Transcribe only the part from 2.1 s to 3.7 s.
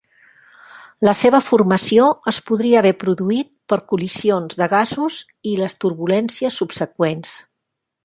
es podria haver produït